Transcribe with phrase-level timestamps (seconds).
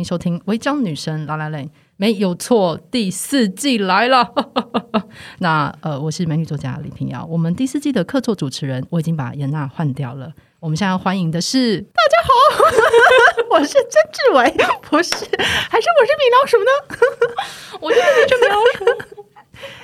[0.00, 1.64] 迎收听《违章女生拉拉蕾》，
[1.96, 4.32] 没有错，第四季来了。
[5.38, 7.24] 那呃，我是美女作家李平遥。
[7.28, 10.32] 我们第四季的客座主持人，我已经把颜娜换掉了。
[10.58, 12.32] 我们现在要欢迎的是，大家好，
[13.52, 14.50] 我是曾志伟，
[14.88, 16.70] 不是，还是我是米老鼠呢？
[17.80, 18.02] 我就是
[18.40, 19.19] 米老鼠。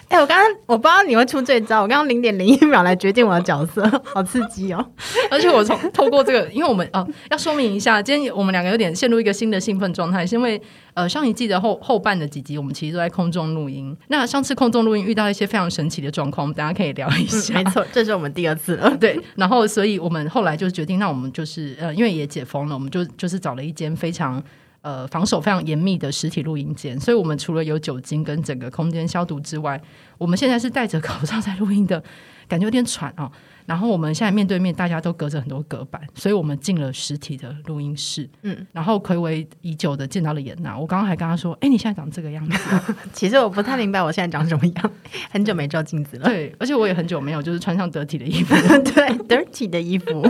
[0.08, 4.86] 哎、欸，我刚刚我不知道你会出这招，我刚刚零点零一秒来决定我的角色，好刺激哦！
[5.30, 10.62] 而且我从透过这个，因为我们哦要说明一下，今天我们两个有点陷入一个新的兴奋状态，是因为
[10.94, 13.96] 呃上一季的后后半的几集，我们其实都在空中录音。
[14.06, 17.54] 那上次空中录音遇到一些非常神奇的状况，我们大家可以聊一下。
[17.60, 18.94] 嗯、没错，这是我们第二次了。
[19.00, 24.40] 对，然后所以我们后来就决定，那我们就是呃因为也解封了，我们就就是找了一间非常。
[24.86, 29.82] 呃，防守非常严密的实体录音间，所以我们除了有酒精跟整个空间消毒之外，
[30.16, 32.00] 我们现在是戴着口罩在录音的，
[32.46, 33.32] 感觉有点喘啊、哦。
[33.66, 38.28] 然后我们现在面对面，大家都隔着很多隔板，所以我们进了实体的录音室。
[38.42, 42.58] 嗯，然后睽违已久的见到了颜娜，我刚刚还跟他说：“哎，你现在长这个样子。
[43.12, 44.90] ”其实我不太明白我现在长什么样，
[45.30, 46.28] 很久没照镜子了。
[46.30, 48.54] 对，而且我也很久没有就是穿上得体的衣服。
[48.94, 50.22] 对，dirty 的衣服。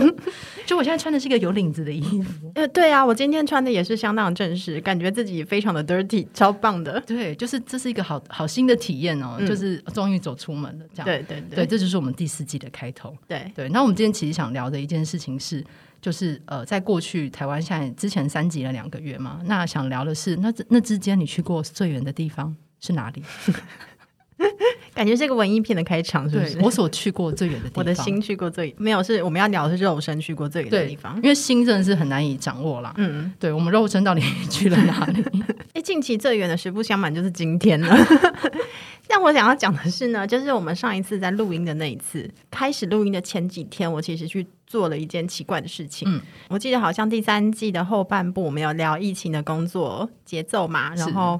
[0.65, 2.51] 就我现在穿的是一个有领子的衣服。
[2.55, 6.99] 呃，对啊，我今天穿的也是相当正式，感觉自己非常的 dirty，超棒的。
[7.01, 11.05] 对，就是这是一个好好新的体验哦，嗯、就是终于走出门了，这样。
[11.05, 13.15] 对对对，对，这就是我们第四季的开头。
[13.27, 14.13] 对对，那我们今天。
[14.13, 15.63] 其实想聊的一件事情是，
[16.01, 23.21] 就是呃，在过去台湾现在之前三级了两个月嘛，那想聊的是，那那之间你去过最远的地方是哪里？
[24.97, 26.59] 感觉是个文艺片的开场，是不是？
[26.59, 32.91] 我所去过最远的地方， 我的心去过最没有，是我们要聊的是肉身去过最远的地方，因为心真的是很难以掌握啦。
[32.97, 35.23] 嗯，对，我们肉身到底去了哪里？
[35.73, 37.95] 哎，近期最远的实不相瞒就是今天了。
[39.07, 46.11] 但我想要讲的是呢，就是我们上一次在录音的那一次，开始录音的前几天，我其实去做了一件奇怪的事情。
[46.11, 46.19] 嗯，
[46.49, 51.39] 我记得好像第三季的后半部，我们有聊疫情的工作节奏嘛，然后。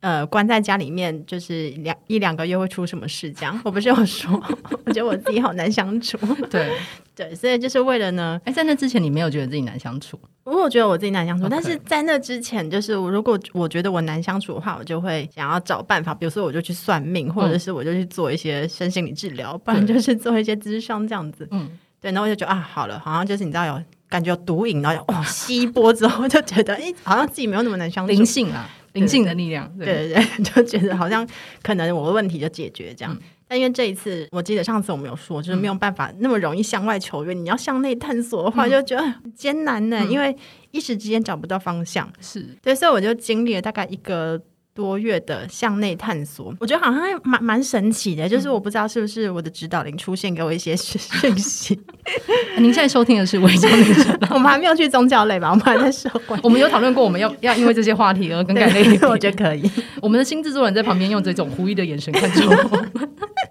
[0.00, 3.32] 呃，关在家里面就是两一两个月会出什么事？
[3.32, 4.32] 这样我不是有说，
[4.86, 6.16] 我觉得我自己好难相处。
[6.48, 6.72] 对
[7.16, 10.16] 对，所以就是为了呢，哎，在那之前你没有觉得自己难相处？
[10.44, 21.46] 我觉得我自己难相处.但是在那之前，就是如果我觉得我难相处的话，我就会想要找办法，比如说我就去算命，或者是我就去做一些身心理治疗，嗯、不然就是做一些咨商这样子。
[21.50, 28.70] 嗯，对，然后我就觉得啊，好了，好像就是你知道有感觉有毒瘾，然后哇吸一波之后，就觉得哎，好像自己没有那么难相处，灵性啊。
[28.92, 31.26] 灵性的力量，对对对， 就觉得好像
[31.62, 33.14] 可能我的问题就解决这样。
[33.14, 37.36] 嗯、但因为这一次，我记得上次我们有说，就是没有办法那么容易向外求援。
[37.36, 40.36] 嗯、你要向内探索的话，就觉得很艰难呢，嗯、因为
[40.70, 42.10] 一时之间找不到方向。
[42.20, 44.40] 是对，所以我就经历了大概一个。
[44.78, 48.28] 多月的向内探索，我觉得好像还蛮蛮神奇的。
[48.28, 51.76] 就是我不知道是不是我的指导灵出现给我一些讯息。
[52.58, 55.50] 您现在收听的是违章女生， 我们还没有去宗教类吧？
[55.50, 56.38] 我们还在社会。
[56.44, 58.96] 我们有讨论过，我们要要因为这些话题而更改类。
[59.02, 59.68] 我觉得可以。
[60.00, 62.86] 我们的新制作人在旁边用这种狐疑的眼神看着我。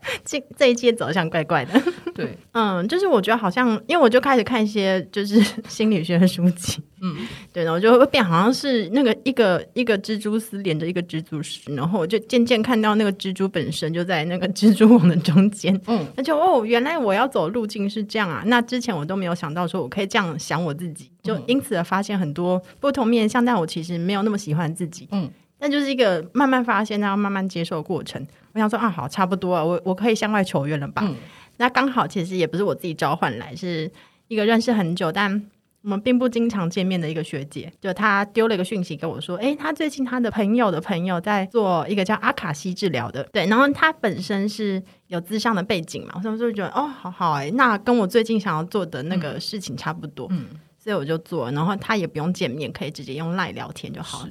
[0.25, 1.81] 这这一届走向怪怪的。
[2.13, 6.81] 对， 嗯，就是我觉得好像，因为我就开始看一些就是心理学的书籍。
[6.99, 7.15] 嗯，
[7.53, 15.79] 对，然后就会变，好像是那个一个一个蜘蛛丝连着一个蜘蛛丝，然后我就渐渐看到那个蜘蛛本身就在那个蜘蛛网的中间。
[15.85, 18.41] 嗯，那就哦，原来我要走路径是这样啊！
[18.47, 25.07] 那之前我都没有想到说我可以这样想我自己，就因此而发现很多不同面向，但我其实没有那么喜欢自己。
[25.11, 28.25] 嗯，但就是一个慢慢发现，然后慢慢接受的过程。
[28.53, 31.01] 我想说啊，好，差不多啊，我我可以向外求援了吧？
[31.05, 31.15] 嗯，
[31.57, 33.91] 那刚好其实也不是我自己召唤来，是
[34.27, 35.45] 一个认识很久但。
[35.83, 54.29] 我们并不经常见面的一个学姐，就她丢了一个讯息跟我说：“诶，她最近她的朋友的朋友在做一个叫阿卡西治疗的，对，然后她本身是有咨商的背景嘛，所以我就觉得哦，好好诶，那跟我最近想要做的那个事情差不多，嗯，所以我就做，然后她也不用见面，可以直接用赖聊天就好了。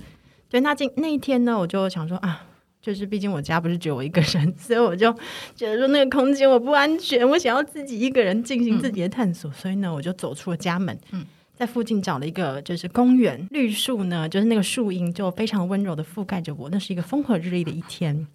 [0.57, 2.43] 所以那今那一天呢，我就想说啊，
[2.81, 5.13] 就是毕竟我家不是只有我一个人， 所以我就
[5.55, 11.27] 觉得说那个空间我不安全，我想要自己一个人进行自己的探索，嗯，所以呢，我就走出了家门，嗯。”
[11.59, 16.69] 在附近找了一个就是公园，绿树呢，就是那个树荫就非常温柔的覆盖着我。
[16.71, 18.27] 那是一个风和日丽的一天，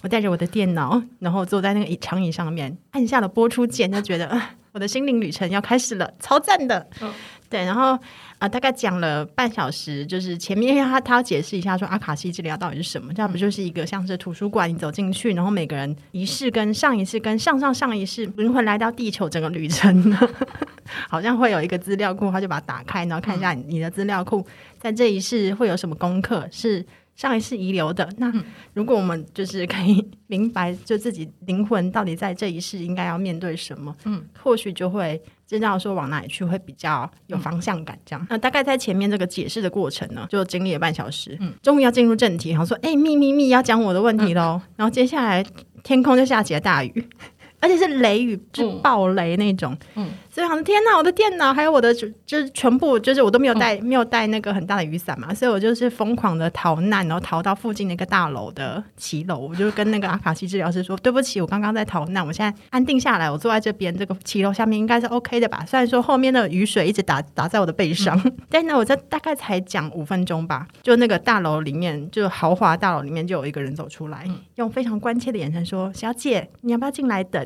[0.00, 6.86] 我带着我的电脑，然后坐在那个长椅上面，按下了播出键，就觉得啊，我的心灵旅程要开始了，超赞的。
[7.00, 7.12] 哦、
[7.50, 7.98] 对，然后。
[8.38, 20.18] 啊、呃，大概讲了半小时，就是前面他他要解释一下说阿卡西治疗到底是什么，这样不就是一个像是图书馆，你走进去，然后每个人一世跟上一世跟上上上一世灵魂来到地球整个旅程呢，
[21.08, 24.46] 好像会有一个资料库，他就把它打开，然后看一下你的资料库，
[24.78, 26.48] 在这一世会有什么功课？
[26.52, 26.86] 是
[27.18, 28.08] 上一世遗留的。
[28.16, 28.32] 那
[28.72, 35.20] 如果我们就是可以明白，就自己灵魂到底在这一世应该要面对什么，嗯，或许就会。
[35.48, 37.98] 知道说往哪里去会比较有方向感。
[38.04, 41.34] 这样，嗯、那大概在前面这个解释的过程呢，就经历了半小时。
[41.40, 44.60] 嗯，终于要进入正题，然后说：“哎，咪咪咪，要讲我的问题喽。
[44.62, 45.42] 嗯”然后接下来
[45.82, 47.08] 天空就下起了大雨。
[47.60, 49.74] 而且是雷雨，就暴雷那种。
[49.94, 65.64] 嗯，嗯，所以我想天哪，我的电脑还有我的就就是全部就是我都没有带、嗯、没有带那个很大的雨伞嘛，所以我就是疯狂的逃难，然后逃到附近的一个大楼的骑楼，我就跟那个阿卡西治疗师说：“对不起，我刚刚在逃难，我现在安定下来，我坐在这边这个骑楼下面应该是 OK 的吧？
[65.66, 77.44] 虽然说后面的雨水一直打打在我的背上，嗯、但是呢，我这大概才讲五分钟吧，就那个大楼里面，就豪华大楼里面就有一个人走出来，嗯、用非常关切的眼神说：‘小姐，你要不要进来等？’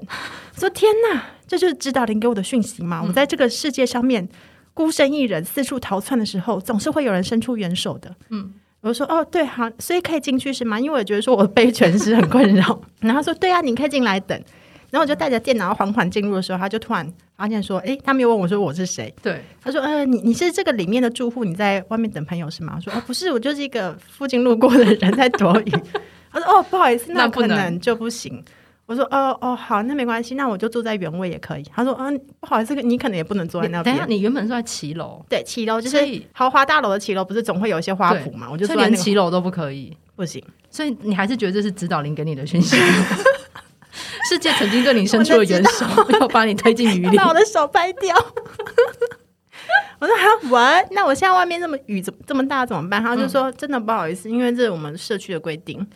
[0.59, 3.01] 说天哪，这就是指导灵给我的讯息嘛？
[3.03, 4.29] 嗯、我在这个世界上面
[4.75, 8.15] 孤身一人四处逃窜的时候，总是会有人伸出援手的。
[8.31, 10.79] 嗯，我就说哦，对，好，所以可以进去是吗？
[10.79, 12.81] 因为我觉得说我的背全是很困扰。
[13.01, 14.41] 然后他说对啊，你可以进来等。
[14.91, 19.13] 然后我就带着电脑缓缓进入的时候，他就突然发现说，哎，他没有问我说我是谁。
[19.23, 22.75] 对，他说呃，你你是这个里面的住户，你在外面等朋友是吗？
[22.77, 25.73] 我说哦，不是，我就是一个附近路过的人在躲雨。
[26.31, 28.45] 他说哦，不好意思，那可能就不行。
[28.93, 31.63] 我说哦哦好，那没关系，那我就坐在原位也可以。
[31.75, 33.97] 他说嗯，不好意思，你可能也不能坐在那边。
[33.97, 35.25] 等下，你原本是在骑楼？
[35.31, 38.49] 对，骑楼就是豪华大楼的骑楼，不是总会有一些花圃嘛？
[38.53, 40.45] 我就坐在连骑楼都不可以，不行。
[40.69, 42.77] 所以你还是觉得这是指导灵给你的讯息？
[44.29, 45.87] 世界曾经对你伸出了援手，
[46.21, 48.15] 要把你推进雨里， 把我的手掰掉。
[49.99, 50.61] 我说好，我
[50.91, 53.03] 那我现在外面这么雨怎么这么大怎么办？
[53.03, 55.87] 他就说、嗯、真的不好意思，因为这是我们社区的规定。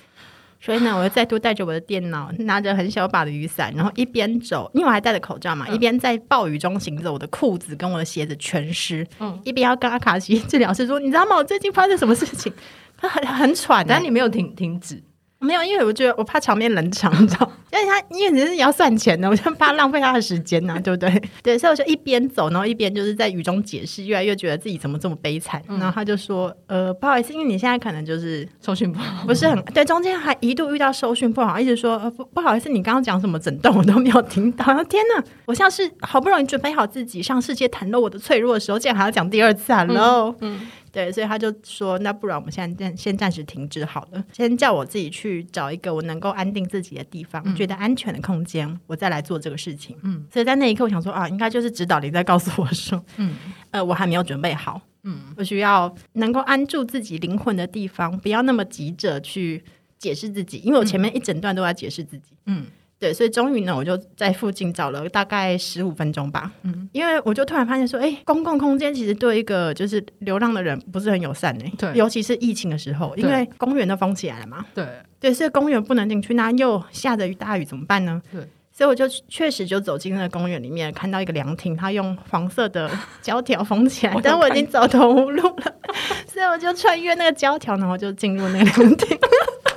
[0.60, 11.36] 所以呢，我又再度带着我的电脑，拿着很小把的雨伞，然后一边走，因为我还戴着口罩嘛，嗯、一边在暴雨中行走，我的裤子跟我的鞋子全湿，嗯，一边要跟阿卡西治疗师说，你知道吗？
[11.36, 12.52] 我最近发生什么事情？
[12.96, 15.02] 他很很喘、欸，但你没有停停止。
[15.46, 17.50] 没有，因为我觉得我怕场面冷场，你知道？
[17.72, 21.22] 因为他因为你是也要算钱的，我就怕浪费他的时间呐、啊，对不对？
[21.42, 25.62] 对，所以我就一边走，然后一边就是在雨中解释，越来越觉得自己怎么这么悲惨。
[25.68, 29.84] 嗯、然后他就说：“呃，不好意思，因为你现在可能就是收讯不好，不是很 对。
[29.84, 34.64] 中间还一度遇到收讯不好，一直说、呃、不不好意思，你刚刚讲什么整段我都没有听到。
[34.66, 40.34] 然后天哪，我像是好不容易准备好自己向世界袒露我的脆弱的时候，竟然还要讲第二次 Hello。
[40.40, 53.36] 嗯”嗯对，所以他就说：“那不然我们现在暂先暂时停止好了，先叫我自己去找一个我能够安定自己的地方，嗯、觉得安全的空间，我再来做这个事情。”嗯，所以在那一刻，我想说啊，应该就是指导灵在告诉我说：“嗯，
[53.72, 59.62] 呃，我还没有准备好，嗯，我需要能够安住自己灵魂的地方，不要那么急着去
[59.98, 62.64] 解释自己，因为我前面一整段都在解释自己。”嗯。
[62.98, 66.50] 对，所以终于呢，我就在附近找了大概十五分钟吧。
[66.62, 71.64] 嗯，因为我就突然发现说，哎，公共空间其实对一个就是流浪的人不是很友善呢。
[71.76, 74.64] 对，尤其是疫情的时候，因为公园都封起来了嘛。
[74.74, 74.86] 对，
[75.20, 78.22] 对，所以公园不能进去，那又下着雨大雨怎么办呢？
[78.32, 78.40] 对，
[78.72, 85.74] 所以我就确实就走进那个公园里面，看到一个凉亭，它用黄色的 胶条封起来，但我已经走投无路了，
[86.32, 89.18] 所以我就穿越那个胶条，然后就进入那个凉亭。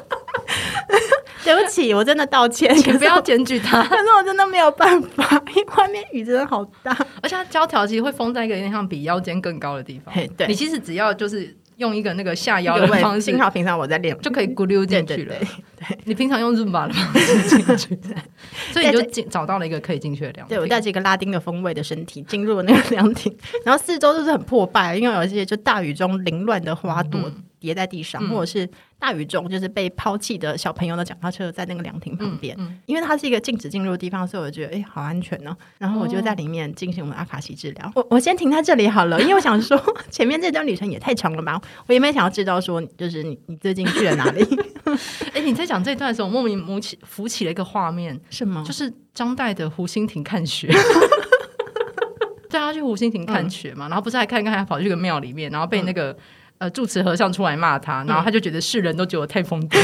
[1.50, 3.84] 对不起，我真的道歉，请不要检举他。
[3.84, 10.14] 可是我真的没有办法，因为外面雨真的好大，而且它胶条其实会封在一个有点像比腰间更高的地方。
[10.38, 15.36] 对，你其实只要就是用一个那个下腰的方式，幸好平常我在练，就可以咕溜进去了。
[15.36, 18.00] 对，你平常用 Zumba 的方式进去，
[18.72, 20.58] 所以你就进找到了一个可以进去的凉亭。
[20.58, 27.20] 对，我带着一个拉丁的风味的身体进入了那个凉亭，然后四周都是很破败，因为有一些就大雨中凌乱的花朵
[27.60, 28.70] 叠在地上，或者是。
[29.02, 35.56] 大雨中，就是被抛弃的小朋友的脚踏车在那个凉亭旁边，嗯嗯、因为它是一个禁止进入的地方，所以我觉得哎，好安全哦。
[35.78, 37.88] 然后我就在里面进行我们阿卡西治疗。
[37.88, 44.46] 哦、我我先停在这里好了，因为我想说前面这段旅程也太长了吧，我也没想要知道说就是你你最近去了哪里。
[45.34, 48.66] 哎，你在讲这段的时候，我莫名浮起浮起了一个画面，是吗？
[48.68, 50.68] 就是张岱的湖心亭看雪，
[52.52, 56.18] 对他去湖心亭看雪嘛，嗯、然后不是还看看还跑去个庙里面，然后被那个。
[56.60, 59.78] 嗯呃，住持和尚出来骂他，然后他就觉得世人都觉得我太疯癫。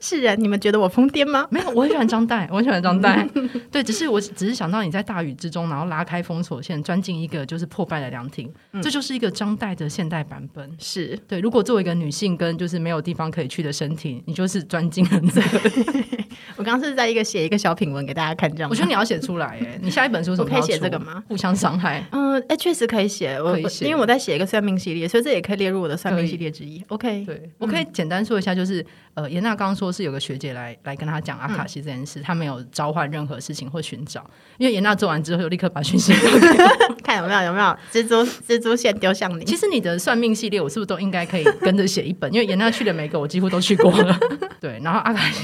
[0.00, 1.46] 世人，你们觉得我疯癫吗？
[1.50, 3.28] 没有，我很喜欢张岱， 我很喜欢张岱。
[3.70, 10.70] 对，只是我只是想到你在大雨之中，然后拉开封锁线，钻进一个就是破败的凉亭，嗯、这就是一个张岱的现代版本。
[10.78, 15.70] 是对，如果作为一个女性跟就是没有地方可以去的身体，你就是钻进了这个。
[16.56, 18.68] 我刚刚是在一个写一个小品文给大家看，这样。
[18.68, 20.50] 我觉得你要写出来，哎，你下一本书什么？
[20.50, 21.22] 可以写这个吗？
[21.28, 22.04] 互相伤害。
[22.10, 26.82] 嗯，哎，确实可以写，我因为我在写一个算命系列，所以这也可以列入我的算命系列之一。
[26.88, 34.24] OK，对，我可以简单说一下，就是呃，颜娜刚刚说是有个学姐来来跟她讲阿卡西这件事，她没有召唤任何事情或寻找，
[34.56, 36.12] 因为颜娜做完之后，就立刻把讯息
[37.02, 39.44] 看有没有有没有蜘蛛蜘蛛线丢向你。
[39.44, 42.32] 其实你的算命系列，我是不是都应该可以跟着写一本？
[42.32, 44.18] 因为颜娜去的每个我几乎都去过了。
[44.60, 45.42] 对，然后阿卡西。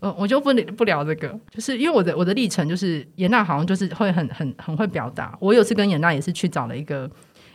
[0.00, 5.36] 我，我就不不聊这个，就是因为我的我的历程就是严娜好像就是会很很很会表达。
[5.38, 7.08] 我有次跟严娜也是去找了一个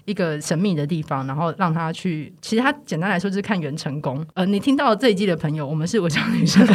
[0.07, 2.33] 一个神秘的地方，然后让他去。
[2.41, 4.25] 其实他简单来说就是看袁成功。
[4.35, 6.65] 呃，你听到这一季的朋友，我们是我讲女生，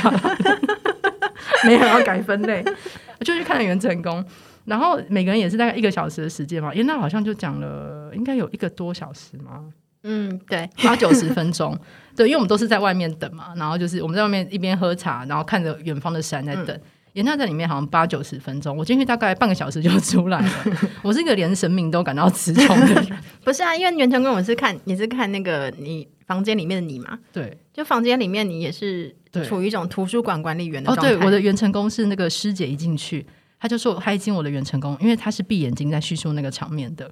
[1.64, 2.62] 没有要改分类，
[3.24, 4.22] 就去看了元成功。
[4.66, 9.64] 然后每个人也是大概一个小时的时间嘛，因为那好像就讲了应该有一个多小时嘛。
[10.02, 11.74] 嗯，对，八九十分钟，
[12.14, 16.66] 对，因为我们都是在外面等嘛，然后就是我们在外面一边喝茶，然后看着远方的山在等。
[16.66, 16.80] 严
[17.20, 20.50] 娜、嗯、在里面好像八九十分钟，我进去大概半个小时就出来了。
[21.04, 23.18] 我是一个连神明都感到词穷的人。
[23.44, 29.14] 不是啊，因为袁成功我是看你是看那个你房间里面的你嘛，对，就房间里面你也是
[29.44, 31.12] 处于一种图书馆管理员的状态。
[31.12, 33.26] 哦，对，我的袁成功是那个师姐一进去，
[33.60, 37.10] 他就说他一进我的袁成功，因为他是闭眼睛在叙述那个场面的，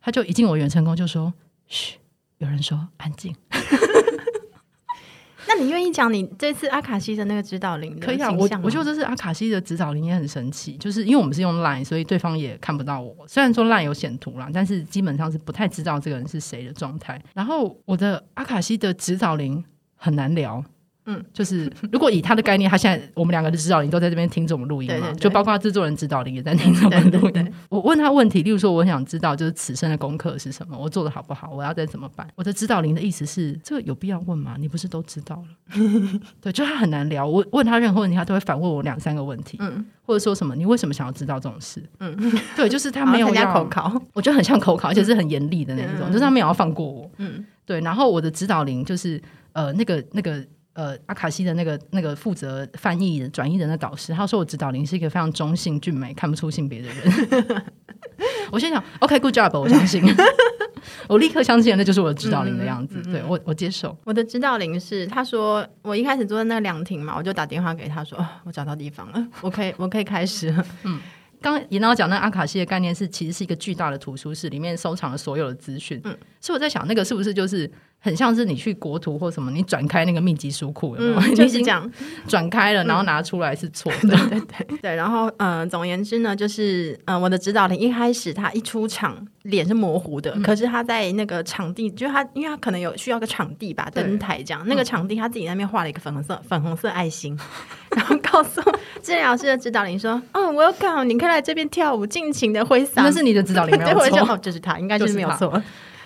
[0.00, 1.34] 他就一进我袁成功就说
[1.66, 1.96] 嘘。
[2.38, 3.32] 有人说安静，
[5.46, 7.98] 那你愿意讲你这次阿卡西的那个指导灵？
[8.00, 13.14] 可以啊，我我觉得这次阿卡西的指导灵也很神奇，就是因为我们是用 Line，所以对方也看不到我。
[13.26, 17.20] 虽然说 Line 有显图啦，但是基本上是不太知道这个人是谁的状态。
[17.34, 19.64] 然后我的阿卡西的指导灵
[19.96, 20.64] 很难聊。
[21.06, 27.52] 嗯，就是如果以他的概念，他现在我们两个的指导灵都在这边听着我们录音嘛，对对对，就包括制作人指导灵也在听着我们录音。
[27.68, 32.26] 我问他问题，例如说，我想知道就是此生的功课是什么，我做的好不好，我要再怎么办？
[32.36, 34.54] 我的指导灵的意思是，这个有必要问吗？
[34.58, 35.80] 你不是都知道了？
[36.40, 37.26] 对，就他很难聊。
[37.26, 40.54] 我问他任何问题，他都会反问我两三个问题，嗯，或者说什么？
[40.54, 41.82] 你为什么想要知道这种事？
[41.98, 42.16] 嗯，
[42.54, 47.10] 对，就是他没有 要口考，我觉得很像口考，而且是很严厉的那一种，嗯、就是他没有要放过我。
[47.16, 47.80] 嗯，对。
[47.80, 49.20] 然后我的指导灵就是
[49.52, 50.44] 呃，那个那个。
[50.74, 57.64] 呃，阿卡西的那个那个负责翻译的转译人的导师，他说我指导灵是一个非常中性、俊美、看不出性别的人。
[58.50, 60.02] 我心想，OK，good、okay, job，我相信，
[61.08, 62.98] 我立刻相信那就是我的指导灵的样子。
[63.04, 63.96] 嗯嗯、对我，我接受。
[64.04, 70.66] 我的指导灵是，他说我一开始坐在那个凉亭嘛，我就打电话给他说，哦、我找到地方了，我可以，我可以开始了。
[70.84, 71.00] 嗯。
[71.40, 76.00] 刚刚严老讲那阿卡西的概念是，其实是一个巨大的图书室，里面收藏了所有的资讯。
[76.04, 77.68] 嗯，所以我在想，那个是不是就是
[78.04, 81.88] 很像是你去国图或什么，你转开那个秘籍书库，嗯， 就是这样
[82.26, 84.08] 转开了，然后拿出来是错的。
[84.28, 84.96] 对对对对。
[84.96, 97.38] 然后，嗯、呃，总而言之呢，就是，嗯、呃，我的指导灵一开始他一出场脸是模糊的，嗯、可是他在那个场地，就是他，因为他可能有需要个场地吧，灯台这样，那个场地他自己那边画了一个粉红色粉红色爱心，
[97.96, 98.60] 然后告诉
[99.00, 105.62] 治疗师的指导灵说：“哦，我要看，你可以来这边跳舞，尽情的挥洒。”那是你的指导灵没有错，就是他，应该就是没有错。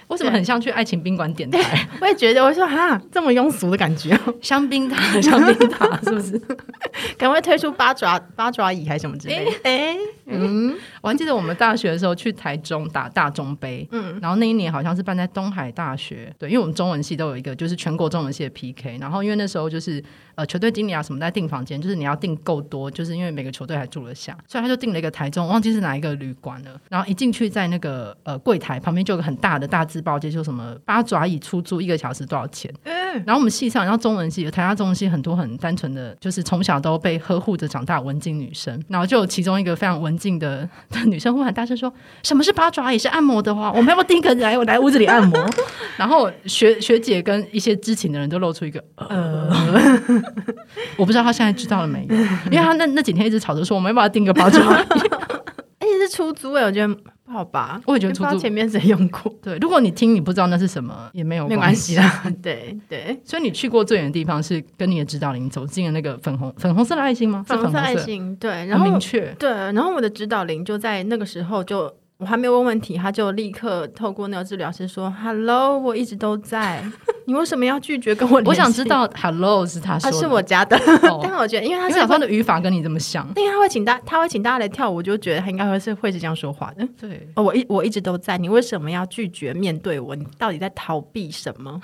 [0.09, 1.89] 为什么很像去爱情宾馆点台？
[2.01, 6.41] 我也觉得，我说哈，这么庸俗的感觉，香槟塔，香槟塔是不是？
[7.19, 9.51] 赶快推出八爪八爪椅还是什么之类的？
[9.65, 20.03] 哎、欸，嗯，我还记得我们大学的时候去台中打大中杯，嗯，然后那一年好像是办在东海大学，对，因为我们中文系都有一个就是全国中文系的 PK，然后因为那时候就是
[20.37, 29.97] 呃球队经理啊什么在订房间，就是你要订够多，就是因为每个球队还住得下，所以他就订了一个台中，忘记是哪一个旅馆了，然后一进去在那个呃柜台旁边就有个很大的大字。
[30.07, 32.73] 报就说什么八爪椅出租一个小时多少钱？
[32.85, 32.95] 嗯，
[33.27, 40.69] 然后我们系上，然后中文系，台大中文系很多很单纯的，就是从小都被呵护着长大文静女生，然后就有其中一个非常文静的
[41.07, 42.99] 女生忽然大声说：“什么是八爪椅？
[42.99, 45.45] 是按摩的话，我们要不要订个人来我来屋子里按摩？”
[45.97, 49.51] 然后学学姐跟一些知情的人都露出一个呃，
[50.97, 52.17] 我不知道他现在知道了没有，
[52.51, 54.65] 因为他那那几天一直吵着说我们要不要订个八爪椅，
[55.79, 56.97] 而且是出租哎，我觉得。
[57.27, 57.81] 不好吧？
[57.87, 59.35] 我也觉得出租前面谁用过？
[59.43, 62.23] 对，如果你听你不知道那是什么，也没有没关系啦。
[62.41, 67.45] 对对，所以你去过最远的地方是跟你的指导灵走进了那个粉红粉红色的爱心吗？
[67.45, 71.93] 粉红色爱心，对，然后明确对，然后我的指导灵就在那个时候就。
[72.19, 76.83] 我还没有问问题，他就立刻透过那个治疗师说：“Hello，我一直都在。
[77.27, 80.79] 你为什么要拒绝跟我？”我想知道 “Hello” 是他说的，他是我家的。
[81.11, 86.89] 哦、但我觉得，因为他是他的语法跟你这么像，因为他会请大他会请大家来跳舞，我就觉得他应该会是会是这样说话的。
[86.99, 88.39] 对，哦，我一我一直都在。
[88.39, 90.17] 你为什么要拒绝面对我？
[90.17, 91.81] 你到底在逃避什么？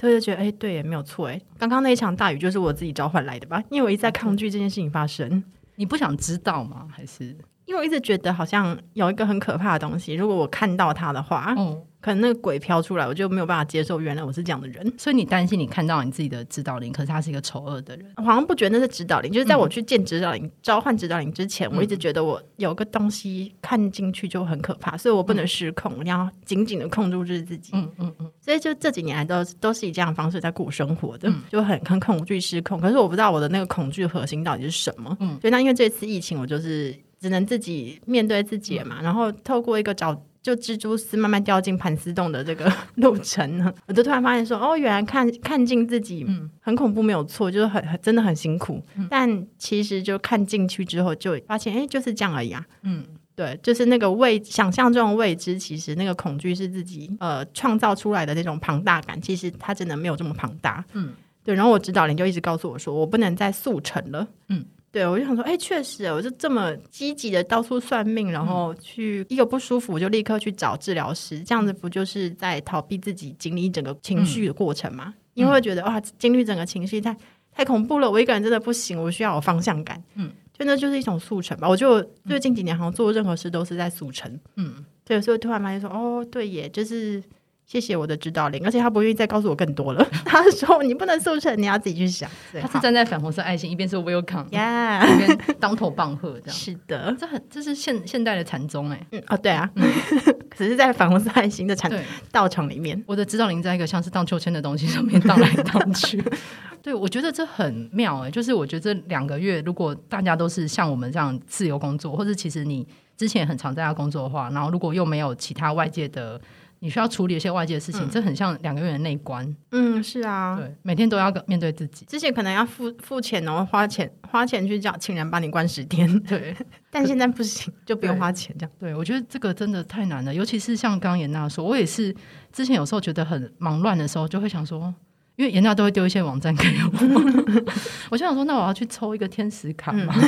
[0.00, 1.26] 所以就觉得，哎，对，也没有错。
[1.26, 3.62] 哎，刚刚那一场大雨就是我自己召唤来的吧？
[3.68, 5.42] 因为我一直在抗拒这件事情发生。
[5.74, 6.86] 你不想知道吗？
[6.90, 7.36] 还是？
[7.68, 14.00] 因为我一直觉得好像有一个很可怕的东西，如果我看到它的话，嗯，可能那个鬼飘出来，我就没有办法接受。
[14.00, 18.10] 原来我是这样的人，所以你担心你看到你自己的指导灵，可是他是一个丑恶的人。
[18.16, 27.72] 我好像不觉得那是指导灵，就是在我去见指导灵、嗯、召唤指导灵之前，我一直觉得我有个东西看进去就很可怕，所以我不能失控，嗯、我要紧紧的控制住自己。
[27.74, 28.06] 嗯嗯嗯。
[28.06, 32.80] 嗯嗯，所以就这几年来都都是以这样的方式在过生活的，嗯、就很很恐惧失控。
[32.80, 35.14] 可是我不知道我的那个恐惧核心到底是什么。
[35.20, 36.96] 嗯，所以那因为这次疫情，我就是。
[37.20, 48.82] 只能自己面对自己嘛，嗯、然后透过一个找就蜘蛛丝慢慢掉进盘丝洞的这个 路程呢，我就突然发现说，哦，原来看看尽自己，嗯，很恐怖，没有错，就是很很真的很辛苦。
[48.96, 52.64] 嗯、但其实就看进去之后，就发现，哎，就是这样而已啊。
[52.82, 60.82] 嗯，对，就是那个未想象中的未知，其实那个恐惧是自己呃创造出来的那种庞大感，其实它真的没有这么庞大。
[60.92, 61.12] 嗯，
[61.44, 61.54] 对。
[61.54, 64.26] 然后我指导灵就一直告诉我说，我不能再速成了。
[64.48, 64.64] 嗯。
[64.98, 75.14] 对，我就想说，哎，确实，我就这么积极的到处算命，然后去一个不舒服，我就立刻去找治疗师，这样子不就是在逃避自己经历整个情绪的过程吗？
[75.16, 77.16] 嗯、因为会觉得哇，经历整个情绪太
[77.52, 80.02] 太恐怖了，我一个人真的不行，我需要有方向感。
[80.16, 81.68] 嗯，就那就是一种速成吧。
[81.68, 84.36] 我就最近几年好像做任何事都是在速成。
[84.56, 87.22] 嗯，对，所以突然发现说，哦，对耶，就是。
[87.68, 90.02] 谢谢我的指导灵，而且他不愿意再告诉我更多了。
[90.24, 92.28] 他说：“你不能速成，你要自己去想。”
[92.62, 97.14] 他是站在粉红色爱心一边是 welcome，呀，一边当头棒喝，这样是的。
[97.20, 99.86] 这很这是现现代的禅宗哎，嗯哦对啊，嗯、
[100.56, 101.92] 只是在粉红色爱心的禅
[102.32, 106.24] 道场里面，我的指导灵在一个像是荡秋千的东西上面荡来荡去。
[106.80, 116.40] 对，我觉得这很妙哎，就是我觉得这两个月如果大家都是像我们这样自由工作，或者其实你之前很常在家工作的话，然后如果又没有其他外界的。
[116.80, 119.56] 你需要处理一些外界的事情，嗯、这很像两个月的内关。
[119.72, 122.04] 嗯，是啊，对，每天都要面对自己。
[122.06, 126.54] 之前可能要付付钱，然后花钱花钱去叫请人帮你关十天，对。
[126.90, 128.70] 但现在不行，就不用花钱这样。
[128.78, 132.14] 对，我觉得这个真的太难了，尤其是像刚刚颜讷说，我也是
[132.52, 134.94] 之前有时候觉得很忙乱的时候，就会想说，
[135.36, 137.64] 因为颜娜都会丢一些网站给我，
[138.10, 140.14] 我就想说，那我要去抽一个天使卡嘛。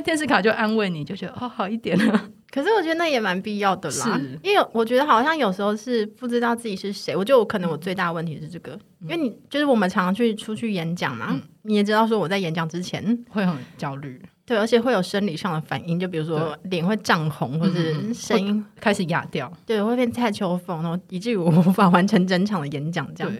[0.00, 2.30] 嗯因为天使卡就安慰你，就觉得哦好一点了。
[2.50, 7.14] 可是我觉得那也蛮必要的啦，因为我觉得好像有时候是不知道自己是谁。
[7.14, 13.24] 我觉得我可能我最大的问题是这个，嗯、因为你就是我们常常去出去演讲嘛，嗯、你也知道说我在演讲之前。
[13.28, 23.32] 会很焦虑，对，而且会有生理上的反应，就比如说脸会涨红，或是声音开始哑掉，对，会变蔡秋凤，然后以至于我无法完成整场的演讲，这样。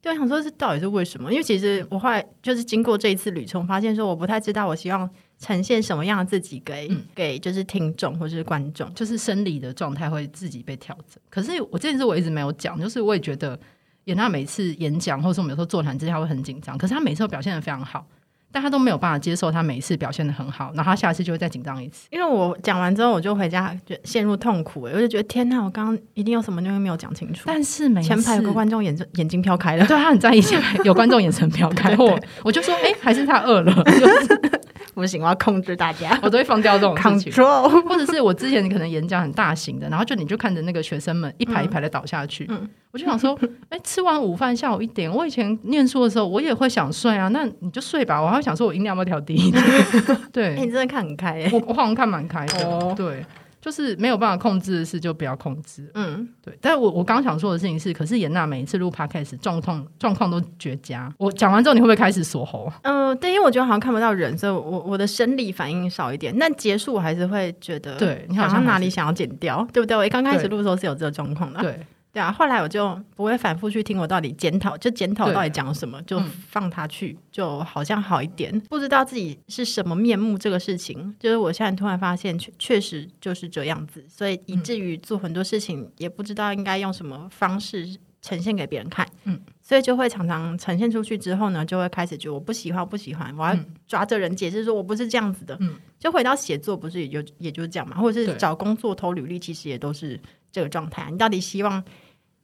[0.00, 1.30] 对，我想说，这到底是为什么？
[1.30, 5.08] 因为其实我后来就是经过这一次旅程，发现说我不太知道我希望
[5.38, 11.20] 呈现什么样的自己给、嗯、给就是听众或者是观众，就是生理的状态会自己被调整。
[11.28, 13.58] 可是我这件事我一直没有讲，就是我也觉得
[14.04, 18.06] 演他每次演讲或者说我们有时候座谈之前会很紧张，可是他每次都表现的非常好。
[18.50, 22.06] 但他都没有办法接受他每一次表现的很好，然后他下次就会再紧张一次。
[22.10, 27.42] 因为我讲完之后，我就回家就陷入痛苦，我就觉得天呐，我刚刚一定有什么东西没有讲清楚。
[27.46, 33.72] 但是每次前排有个观众眼睛眼睛飘开了，对他很在意，前有观众眼神飘开， 我我就说，哎、欸，还是他饿了。
[33.84, 34.60] 就 是
[35.00, 37.32] 不行，我要控制大家， 我都会放掉这种事情。
[37.32, 43.38] Control 或者是我之前可能演讲很大型的，然后就你就看着那个学生们一排一排的倒下去，嗯、我就想说，
[43.70, 48.20] 哎、欸，吃完午饭下午一点，我以前念书的时候我也会想睡啊，那你就睡吧。
[48.20, 49.62] 我还会想说我音量要不要调低一点？
[50.32, 53.24] 对，欸、你真的看很开、欸，我我好像看蛮开的，哦、对。
[53.60, 55.90] 就是没有办法控制的事，就不要控制。
[55.94, 56.56] 嗯，对。
[56.60, 61.12] 但是我我刚想说的事情是，可是严娜每一次录 podcast 状况状况都绝佳。
[61.18, 62.72] 我讲完之后，你会不会开始锁喉？
[62.82, 66.34] 嗯、呃，对，因为我觉得好像看不到人，所以我我的生理反应少一点。
[66.38, 69.96] 但结束我还是会觉得，对，你好像哪里想要剪掉，对不对？
[69.96, 71.60] 我一刚开始录的时候是有这个状况的。
[71.60, 71.86] 对。
[72.10, 78.58] 对啊，后来我就不会反复去听我到底检讨，就检讨到底讲什么，就放他去，嗯、就好像好一点。
[78.68, 87.86] 不知道自己是什么面目，这个事情，就是我现在突然发现，确确实就是这样子，所以以至于做很多事情也不知道应该用什么方式
[88.22, 89.06] 呈现给别人看。
[89.24, 95.56] 嗯，所以就会常常呈现出去之后呢，就会开始觉得我不喜欢，我不喜欢，我要抓着人解释说我不是这样子的。
[95.60, 100.20] 嗯，就回到写作，不是也就也就是这样嘛，或者是找工作投履历，其实也都是。
[100.50, 101.84] 这个状态，你到底希望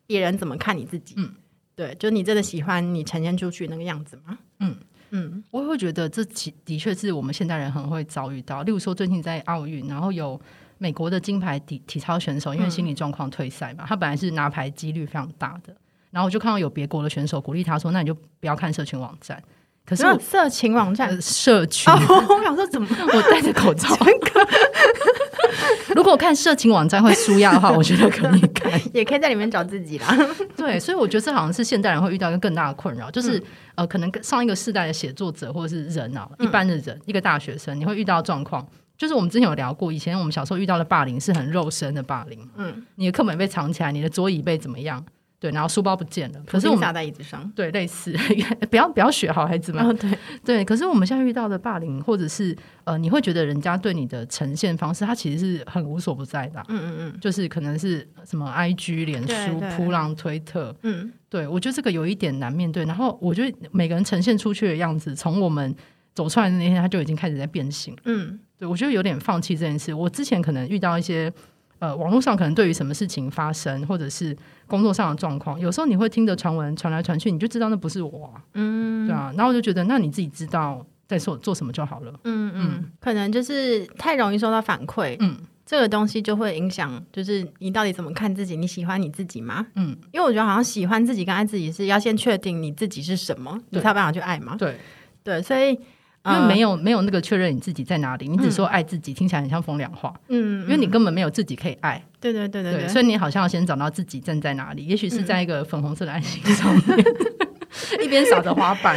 [0.06, 1.14] 别人怎么看你自己？
[1.16, 1.34] 嗯，
[1.74, 4.38] 对，就你真的喜欢你呈现出去那个样子吗？
[4.60, 4.76] 嗯
[5.10, 8.62] 嗯，我会觉得这其的确是我们现代人很会遭遇到。
[8.62, 10.38] 例如说，最近在奥运，然后有
[10.84, 15.74] 美国的金牌体体操选手，因为心理状况退赛嘛，嗯、他本来是拿牌几率非常大的，
[16.10, 19.42] 然后我就看到有别国的选手鼓励他说：“那你就不要看社群网站。”
[19.86, 22.86] 可是社情网站、呃、社群，哦、 我想说怎么？
[23.14, 23.88] 我戴着口罩。
[25.96, 30.14] 如果看色情网站会输压的话，我觉得可以看， 也可以在里面找自己啦。
[30.54, 33.44] 对，所以我觉得这好像是现代人会遇到一个更大的困扰，就是、嗯、
[33.76, 45.04] 呃，可能上一个世代的写作者或者是人啊，一般的人，嗯、一个大学生，你会遇到状况，就是我们之前有聊过，以前我们小时候遇到的霸凌是很肉身的霸凌，嗯，你的课本被藏起来，你的桌椅被怎么样？
[45.40, 48.16] 对，然后书包不见了，可是我们在椅子上，对，类似，
[48.70, 49.84] 不要不要学好孩子们。
[49.84, 56.64] 哦、对 对，可是我们现在遇到的霸凌，或者是呃，你会觉得人家对你的呈现方式，他其实是很无所不在的、啊。
[56.68, 60.74] 嗯嗯嗯，就是可能是什么 IG、脸书、扑浪、推特。
[60.80, 62.86] 嗯，对我觉得这个有一点难面对。
[62.86, 65.74] 然后我觉得每个人呈现出去的样子，从我们
[66.14, 67.94] 走出来的那天，他就已经开始在变形。
[68.04, 68.40] 嗯。
[68.64, 69.92] 对，我觉得有点放弃这件事。
[69.92, 71.32] 我之前可能遇到一些
[71.78, 79.32] 呃，网络上可能对于什么事情发生，或者是工作上的状况，有时候你会听着传闻传来传去，你就知道那不是我啊，嗯，对啊。
[79.36, 82.12] 然后我就觉得，那你自己知道在做做什么就好了。
[82.24, 85.36] 嗯嗯，可能就是太容易收到反馈，嗯。
[85.66, 88.54] 这个东西就会影响，就是你到底怎么看自己？
[88.54, 89.66] 你喜欢你自己吗？
[89.76, 94.56] 嗯，因为我觉得好像喜欢自己跟爱自己是要先确定你自己是什么，你才有办法去爱嘛。
[94.56, 94.76] 对
[95.22, 95.78] 对，所以
[96.26, 100.14] 因为没有没有那个确认你自己在哪里，你只说爱自己，嗯、听起来很像风凉话。
[100.28, 102.02] 嗯，因为你根本没有自己可以爱。
[102.20, 108.96] 对对对对所以你好像要先找到自己站在哪里，也许是在一个粉红色的爱心上面，嗯、 一边扫着滑板。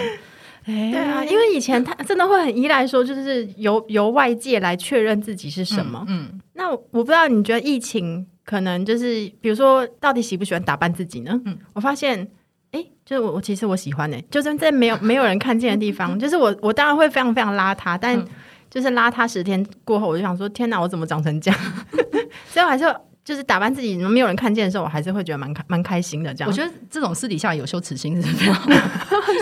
[0.66, 6.04] 对啊，因为以前他真的会很依赖说，就是由由外界来确认自己是什么。
[6.10, 11.40] 嗯，嗯，那我不知道你觉得疫情可能就是，比如说到底喜不喜欢打扮自己呢？
[11.46, 12.28] 嗯，我发现，
[12.72, 18.22] 哎，就是我我其实我喜欢呢、欸，就是在没有没有人看见的地方，就是我我当然会非常非常邋遢，但
[18.70, 21.60] 就是邋遢十天过后，我就想说，天哪，我怎么长成这样？
[22.50, 22.86] 所以我还是。
[23.28, 26.34] 就是打扮自己，没有人看见的时候，我还是会觉得蛮开蛮开心的。
[26.34, 28.56] 这样，我觉得这种私底下有羞耻心是非常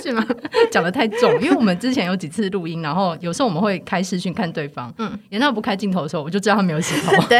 [0.02, 0.26] 是吗？
[0.72, 7.12] 讲的太重，因为我们之前有几次录音，然后有时候我们会开视讯看对方，嗯，严娜不开镜头的时候，我就知道他没有洗头。
[7.30, 7.40] 对。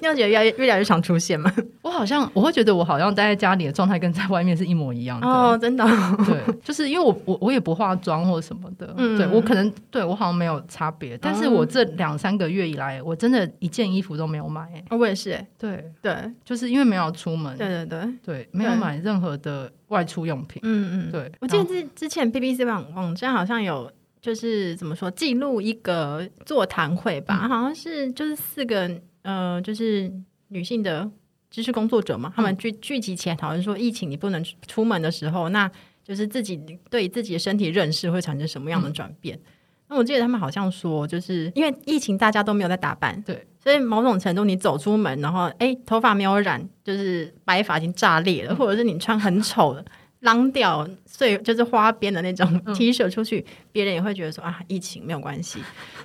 [0.00, 1.52] 你有觉得越来越越来越常出现吗？
[1.82, 5.84] 我好像我会觉得我好像待在家里的状态跟在外面是一模一样的哦，真的。
[6.26, 14.66] 对，就是因为我我我也不化妆或什么的，嗯，对我可能对我好像没有差别，但是我这两三个月以来，我真的一件衣服都没有买。
[14.90, 20.60] 我也是，对对，就是因为没有出门，对对对对，没有买任何的外出用品。
[20.64, 21.30] 嗯嗯，对。
[21.40, 28.90] 我记得之之前 BBC 网网站好像有，就是怎么说记录一个座谈会吧，好像是就是四个。
[29.24, 30.12] 呃，就是
[30.48, 31.10] 女性的
[31.50, 35.70] 知识工作者嘛，他们聚聚集起来讨论说，疫情你不能出门的时候，那
[36.04, 36.60] 就是自己
[36.90, 39.34] 对自己的身体认识会产生什么样的转变？
[39.36, 39.42] 嗯、
[39.88, 49.82] 那我记得他们好像说，就是因为疫情大家都没有在打扮，对，所以某种程度你走出门，然后哎，头发没有染，就是白发已经炸裂了，嗯、或者是你穿很丑的、
[50.20, 55.60] 浪掉碎就是花边的那种 T 恤出去，别、嗯、人也会觉得说啊，疫情没有关系，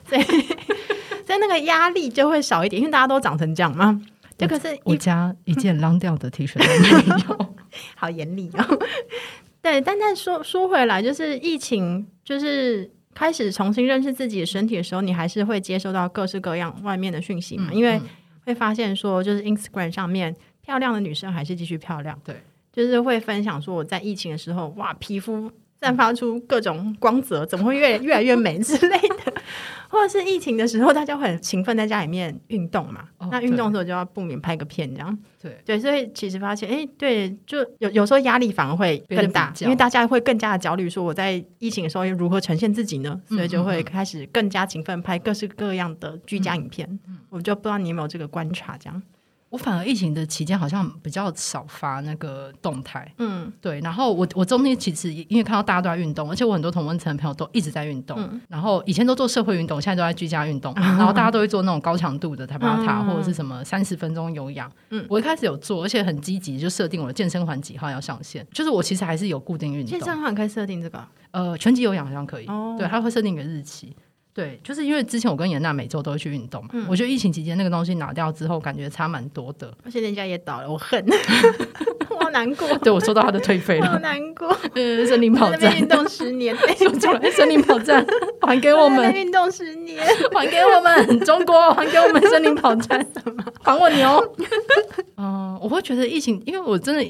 [0.07, 0.23] 所以。
[1.29, 4.01] 但那个压力就会少一点，因为大家都长成这样嘛。
[4.35, 7.55] 这可是我家一件 浪掉的 T 恤都没有，
[7.95, 8.79] 好严厉哦。
[9.61, 17.67] 对，但但说说回来，就是疫情，就是开始重新认识自己的身体的时候，你还是会接收到各式各样外面的讯息嘛？
[17.69, 18.01] 嗯、因为
[18.45, 22.41] 会发现说，就是 Instagram 上面漂亮的女生还是继续漂亮，对，
[22.73, 25.51] 就是会分享说我在疫情的时候，哇，皮肤。
[25.81, 29.33] 散发出各种光泽，怎么会越越来越美之类的？
[29.89, 33.05] 或者是疫情的时候，大家会很勤奋在家里面运动嘛？
[33.17, 35.79] 哦、那运动的时候就要不免拍个片，这样对对。
[35.79, 43.19] 所以其实发现，哎，对，就有有时候压力反而会更大，因为大家会更加的焦虑，说我在疫情的时候如何呈现自己呢？
[43.27, 46.87] 所以就会开始更加勤奋拍各式各样的居家影片。
[46.87, 49.01] 嗯嗯、我就不知道你有没有这个观察，这样。
[49.49, 53.79] 我反而疫情的期间好像比较少发那个动态，嗯，对。
[53.79, 58.15] 然后我我中间其实因为看到大家都在运动，而且我很多同温层的朋友都一直在运动。
[58.19, 60.71] 嗯、然后以前都做社会运动，现在都在居家运动。
[60.75, 64.71] 嗯、 然后大家都会做那种高强度的塔巴塔或者是什么三十分钟有氧。
[64.91, 68.45] 嗯，我一开始有做，而且很积极，就设定我的健身环几号要上线。
[68.53, 69.89] 就是我其实还是有固定运动。
[69.89, 71.03] 健身环可以设定这个？
[71.31, 72.45] 呃，拳击有氧好像可以。
[72.45, 73.95] 哦，对，它会设定一个日期。
[74.33, 79.73] 对，就是因为之前我跟严娜每周都会去运动嘛，嗯、我觉得疫情期间那个东西拿掉之后，感觉差蛮多的。
[79.83, 81.03] 而且人家也倒了，我恨，
[82.09, 82.67] 我好难过。
[82.77, 84.55] 对，我收到他的退费了，好难过。
[84.75, 88.05] 嗯，森林跑站运动十年，说出来，森林跑站
[88.41, 90.01] 还给我们运动十年，
[90.33, 93.05] 还给我们中国，还给我们森林跑站，
[93.61, 94.35] 还我牛。
[95.17, 97.05] 嗯， 我会觉得疫情，因为我真的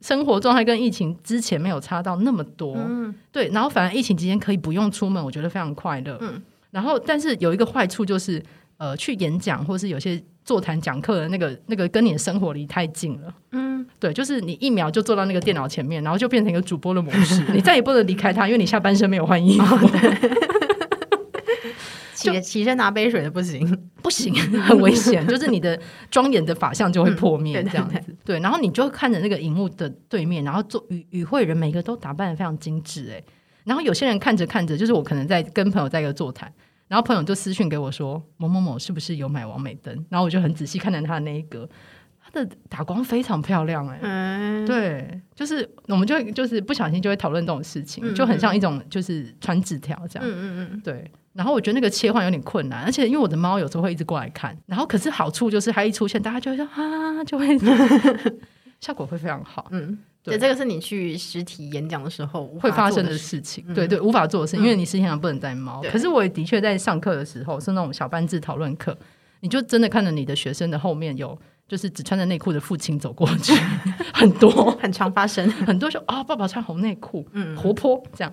[0.00, 2.74] 生活状态跟疫情之前没有差到那么多。
[2.78, 6.16] 嗯，对，然后反而疫情期间可以不用出门，我觉得非常快乐。
[6.22, 6.40] 嗯。
[6.70, 8.42] 然后，但是有一个坏处就是，
[8.76, 13.34] 呃，去演讲或是有些座谈讲课的那个那个跟你的生活离太近了。
[13.52, 19.90] 嗯，对，就是你一秒就坐到那个电脑前面，然后就变成一个主播的模式，你再也不能离开他，因为你下半身没有换衣服。
[22.14, 25.80] 起起身拿杯水的不行，不行，很危险，就是你的
[26.10, 27.98] 庄严的法相就会破灭，这样子。
[28.24, 33.22] 对，然后你就看着那个荧幕的对面，然后做与与会人每个都打扮的非常精致，哎。
[33.64, 36.52] 然后有些人看着看着，就是我可能在跟朋友在一个座谈，
[36.88, 39.94] 然后朋友就私讯给我说某某某是不是有买王美灯？
[40.08, 41.68] 然后我就很仔细看着他的那一格，
[42.22, 51.10] 他的打光非常漂亮哎、欸，嗯、对，就是我们就就是不小心就会讨论这种事情，嗯嗯就很像一种就是传纸条这样，嗯嗯嗯，对。
[51.32, 57.56] 然后我觉得那个切换有点困难，而且因为我的猫有时候会一直过来看，然后可是好处就是它一出现，大家就会说啊，就会。
[58.80, 63.64] 效果会非常好，嗯，对，这个是你去实体演讲的时候会发生的事情。
[63.74, 65.82] 对对，无法做的事，因为你实体上不能带猫。
[65.90, 68.96] 可是我也的确在上课的时候是那种小班制讨论课，
[69.40, 71.38] 你就真的看着你的学生的后面有。
[71.70, 73.54] 就是只穿着内裤的父亲走过去，
[74.12, 74.50] 很多
[74.82, 78.32] 很常发生，很多说啊、哦，爸爸穿红内裤，嗯，活泼这样，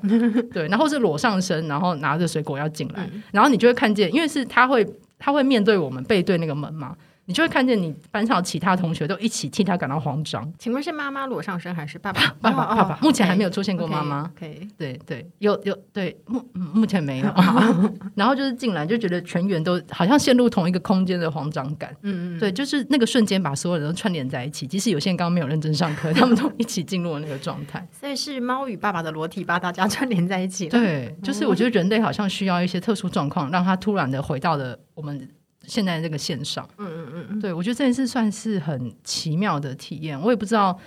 [0.52, 4.84] 对，然后是裸上身，然后拿着水果要进来，嗯、然后你就会看见，因为是他会
[5.20, 6.98] 他会面对我们背对那个门嘛。
[7.28, 10.50] 你就会看见你班上其他同学都一起替他感到慌张。
[10.58, 12.22] 请问是妈妈裸上身还是爸爸？
[12.40, 13.00] 爸爸，爸爸。
[13.02, 14.32] 目前还没有出现过妈妈。
[14.34, 17.26] 可以，对对，有有对目目前没有。
[18.16, 21.94] 然后就是进来就觉得全员都好像陷入同一个空间的慌张感。
[22.04, 22.40] 嗯嗯。
[22.40, 24.66] 对，就是那个瞬间把所有人都串联在一起。
[24.66, 27.86] 即使有些人刚刚没有认真上课，他们都一起进入了那个状态。
[27.92, 30.70] 所以是猫与爸爸的裸体把大家串联在一起。
[30.70, 35.30] 对，就是我觉得人类好像需要一些特殊状况，让他突然的回到了我们。
[35.68, 40.20] 现在这个线上，嗯嗯嗯，对，我觉得这件事算是很奇妙的体验。
[40.20, 40.78] 我也不知道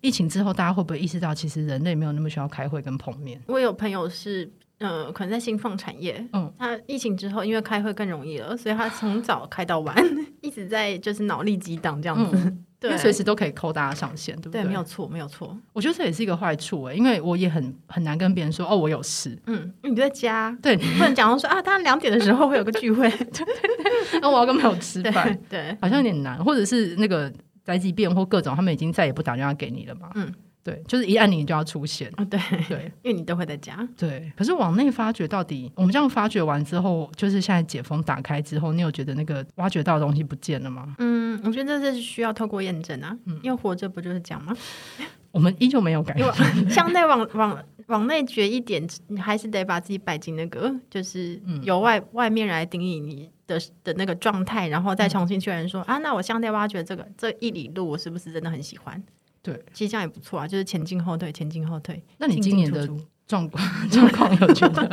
[0.00, 3.40] 疫情之后大家会不会意识到，其实人类没有那么需要开会跟碰面。
[3.46, 9.94] 我有朋友是，呃，可能在新创产业，嗯，他疫情之后因为开会更容易了，所以他从早开到晚，
[10.40, 12.36] 一直在就是脑力激荡这样子。
[12.36, 14.62] 嗯对，随时都可以扣大家上线，对不对？
[14.62, 15.54] 对，没有错，没有错。
[15.74, 19.38] 我觉得这也是一个坏处哎，因为我也很很难跟别人说哦，我有事。
[19.46, 27.30] 嗯，你在家，对，不能讲说啊，他两点的时候会有个聚会，对 对对， 那我要跟朋友吃饭，对，对，好像有点难，或者是那个
[27.64, 30.10] 宅急便或各种，他们已经再也不打电话给你了嘛。
[30.14, 30.32] 嗯。
[30.62, 32.12] 对，就是一按你就要出现。
[32.16, 33.88] 哦，对对， 因为你都会在家。
[33.96, 40.94] 对，可是往内发掘到底，我们这样发掘完之后，就是现在解封打开之后，你有觉得那个挖掘到的东西不见了吗？
[40.98, 43.16] 嗯，我觉得这是需要透过验证啊。
[43.24, 44.54] 嗯，因为活着不就是这样吗？
[45.32, 46.28] 我们依旧没有改变。
[46.68, 59.00] 向内往往往内掘一点，你还是得把自己摆进那个，就是由外外面来定义你的的那个状态，然后再重新确认说、嗯、啊，那我向内挖掘这个这一里路，我是不是真的很喜欢？
[59.42, 62.02] 对，其实这样也不错啊，就是前进后退，前进后退。
[62.18, 62.88] 那你今年的
[63.26, 64.88] 状况 状况有觉得？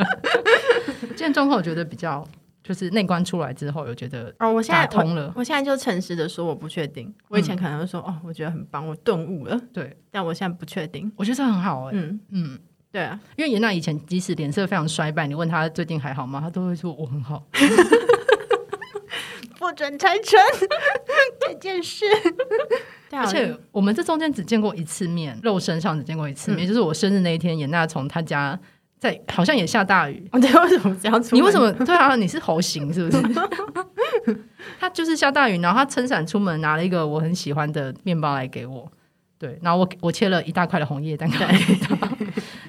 [1.10, 2.26] 今年状况我觉得比较，
[2.62, 5.40] 就是内观出来之后有觉得哦，我现在通了我。
[5.40, 7.12] 我现在就诚实的说，我不确定。
[7.28, 9.60] 我以前可能会说、嗯、哦，我觉得很棒，我顿悟了。
[9.72, 11.10] 对，但我现在不确定。
[11.16, 11.98] 我觉得这很好哎、欸。
[11.98, 12.58] 嗯嗯，
[12.90, 16.40] 对啊，因为严娜以前即使脸色非常衰败，你问她最近还好吗？
[16.40, 17.44] 她都会说我很好。
[19.58, 20.42] 不准拆穿
[21.40, 22.06] 这件事。
[23.10, 28.58] 而且我们这中间只见过一次面，肉身上只见过一次面，嗯、就是我生日那一天，严娜从她家
[28.98, 30.28] 在，好像也下大雨。
[30.40, 31.22] 对，为什么这样？
[31.32, 31.72] 你为什么？
[31.84, 34.38] 对啊，你是猴型是不是？
[34.78, 38.90] 他就是下大雨，然后他撑伞出门，拿了一个我很喜欢的面包来给我。
[39.38, 41.96] 对，然后我我切了一大块的红叶蛋糕给他。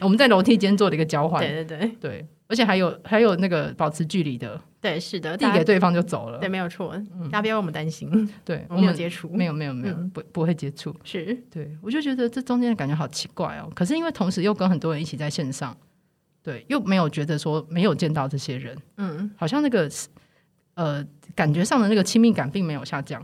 [0.01, 1.41] 我们在楼梯间做了一个交换。
[1.41, 4.59] 对对对对，而且还有还有那个保持距离的。
[4.81, 6.39] 对，是的，递给对方就走了。
[6.39, 6.93] 对，没有错。
[7.25, 8.09] 大家不要为我们担心。
[8.43, 10.95] 对，我没有接触，没有没有没有，不不会接触。
[11.03, 13.69] 是，对，我就觉得这中间的感觉好奇怪哦。
[13.75, 15.75] 可是因为同时又跟很多人一起在线上，
[16.41, 18.77] 对，又没有觉得说没有见到这些人。
[18.97, 19.89] 嗯，好像那个
[20.75, 23.23] 呃，感觉上的那个亲密感并没有下降。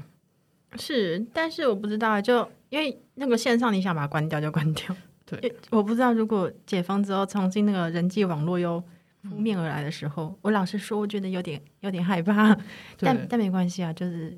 [0.77, 4.93] 是，但是我不知道，就因为那个线上，你想把它关掉就关掉。
[5.25, 8.83] 对，我不知道如果解封之后，重新那个人际网络又
[9.29, 12.57] 扑面而来的时候，嗯、我老实说，我觉得有点有点害怕。
[12.97, 14.38] 但但没关系啊，就是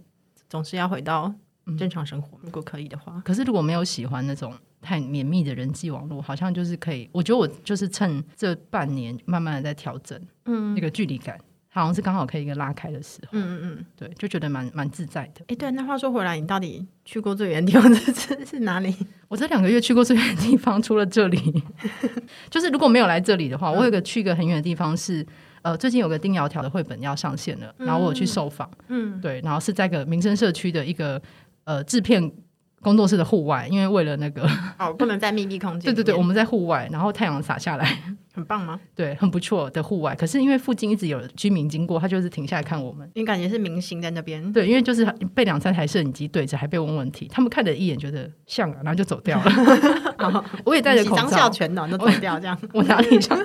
[0.49, 1.33] 总是要回到
[1.77, 3.21] 正常生活，嗯、如果可以的话。
[3.25, 7.09] 可是如果没有喜欢那种太绵密的人际网络，好像就是可以。
[7.11, 11.39] 我觉得我就是趁这半年慢慢的在调整，嗯，那个距离感。
[11.81, 15.41] 好像是刚好可以一个拉开的时候，嗯嗯嗯，对，就觉得蛮蛮自在的。
[15.41, 18.95] 哎、欸，对，那话说回来，你到底去过最远的地方是是哪里？
[19.27, 21.63] 我这两个月去过最远的地方，除了这里，
[22.49, 25.25] 就是如果没有来这里的话，我有个去一个很远的地方是，
[25.61, 31.21] 呃，最近有个丁窈窕的绘本要上线了，然后我有去受访，嗯，对，然后是在个民生社区的一个
[31.63, 32.31] 呃制片。
[32.79, 35.81] 工作室的户外，因为为了那个哦，不能在密闭空间。
[35.91, 37.97] 对对对，我们在户外，然后太阳洒下来，
[38.37, 38.79] 很棒吗？
[38.93, 40.13] 对，很不错的户外。
[40.13, 43.09] 可是因为附近一直有居民经过，他就是停下来看我们。
[43.15, 44.53] 你感觉是明星在那边？
[44.53, 47.27] 对，因为就是被两三台摄影机对着，还被问问题。
[47.31, 50.45] 他们看了一眼，觉得像啊，然后就走掉了。
[50.63, 52.55] 我也戴着口罩，张孝全的就走掉这样。
[52.73, 53.35] 我哪里像？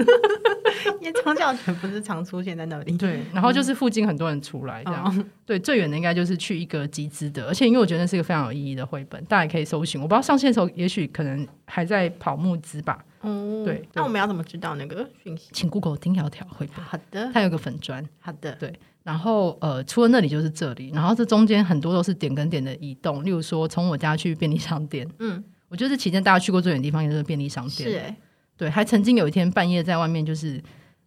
[1.00, 2.96] 因为张孝全不是常出现在那里。
[2.98, 5.24] 对，然后就是附近很多人出来这样。
[5.46, 9.98] 对，最远的应该就是去一个集资的，而且因为我觉得那是一个非常有意义的绘本，大家也可以搜寻。
[10.00, 13.04] 我不知道上线的时候，也许可能还在跑募资吧。
[13.22, 13.88] 嗯，对。
[13.92, 15.48] 那我们要怎么知道那个讯息？
[15.52, 16.84] 请 Google 丁窈窕绘本。
[16.84, 17.30] 好的。
[17.32, 18.04] 它有个粉砖。
[18.20, 18.52] 好的。
[18.56, 18.72] 对。
[19.02, 23.24] 然后呃，除了那里就是这里，然后这中间很多都是点跟点的移动。
[23.24, 25.08] 例如说，从我家去便利商店。
[25.18, 25.42] 嗯。
[25.68, 27.90] 我觉得这期间大家去过最远的地方，也就是便利商店。
[27.90, 28.16] 是哎。
[28.56, 30.62] 对，还曾经有一天半夜在外面，就是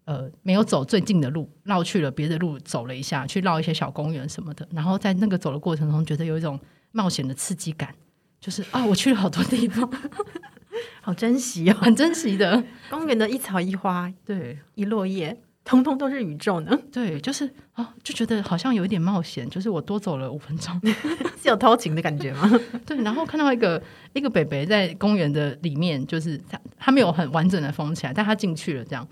[0.06, 4.68] 呃没有走最近的路，绕去了别的路走了一下，去绕一些小公园什么的。
[4.72, 6.60] 然后在那个走的过程中，觉得有一种
[6.92, 7.94] 冒险的刺激感。
[8.42, 9.90] 就是啊，我去了好多地方，
[11.06, 12.64] 好珍惜哦，很珍惜的。
[12.90, 16.76] 公园的一草一花，对，一落叶，通通都是宇宙呢。
[16.92, 20.82] 对，就是啊，就觉得好像有一点冒险，就是我多走了五分钟，
[21.40, 22.52] 是有偷情的感觉吗？
[22.88, 23.80] 对，然后看到一个
[24.14, 29.08] 一个北北在公园的里面，就是他他没有很完整的封起来，但他进去了，这样，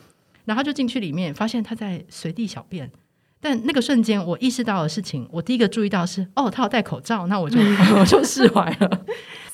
[0.46, 2.90] 然后他就进去里面，发现他在随地小便。
[3.44, 7.60] 但那个瞬间，我意识到的事情，我第一个注意到是，哦，他有戴口罩，那我就
[8.00, 9.02] 我就释怀了。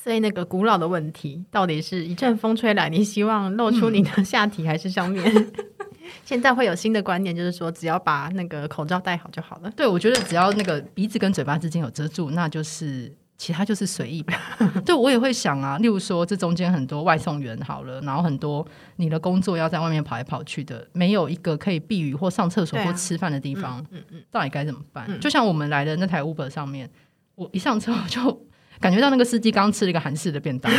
[0.00, 5.24] 所以那个古老的问题，到底是一阵风吹来，你希望露出你的下体还是上面？
[5.34, 5.52] 嗯、
[6.24, 9.72] 现在会有新的观念，就是说，只要把那个口罩戴好就好了。
[9.76, 13.12] 对，我觉得只要那个鼻子跟嘴巴之间有遮住，那就是。
[13.40, 14.34] 其他就是随意吧，
[14.84, 15.78] 对，我也会想啊。
[15.78, 25.06] 例如说，这中间很多外送员好了，然后很多你的工作要在外面跑来跑去的，没有一个可以避雨或上厕所或吃饭的地方，啊、嗯嗯，到底该怎么办？
[25.08, 26.90] 嗯、就像我们来的那台 Uber 上面，
[27.34, 28.46] 我一上车我就
[28.78, 30.70] 感觉到那个司机刚吃了一个韩式的便当，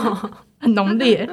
[0.60, 1.26] 很浓烈。